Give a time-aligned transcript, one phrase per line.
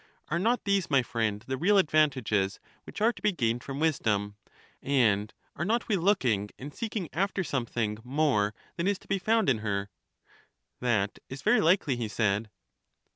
[0.29, 4.35] Are not these, my friend, the real advantages which are to be gained from wisdom?
[4.81, 9.47] And are not we looking and seeking after something more than is to be found
[9.47, 9.91] in her?
[10.79, 12.49] That is very likely, he said.